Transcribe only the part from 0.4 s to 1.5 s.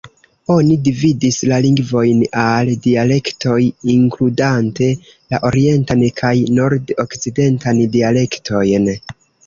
Oni dividis